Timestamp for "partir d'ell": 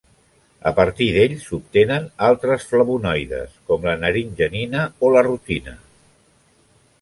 0.77-1.35